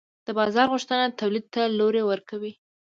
د 0.25 0.27
بازار 0.37 0.67
غوښتنه 0.73 1.05
تولید 1.19 1.45
ته 1.53 1.61
لوری 1.77 2.03
ورکوي. 2.05 2.53